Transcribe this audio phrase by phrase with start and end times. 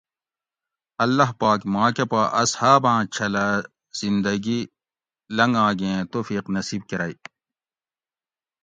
[1.03, 3.45] اللّٰہ پاک ما کہ پا اصحاباۤں چھلہ
[3.99, 4.59] زندگی
[5.37, 7.17] لنگا گیں توفیق نصیب کرگ